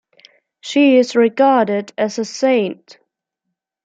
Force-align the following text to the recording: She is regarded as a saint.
She 0.61 0.97
is 0.97 1.15
regarded 1.15 1.93
as 1.95 2.17
a 2.17 2.25
saint. 2.25 2.97